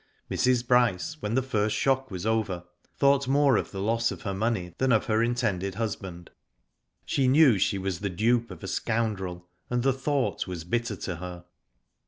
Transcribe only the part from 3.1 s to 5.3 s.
more of the loss of her money than of her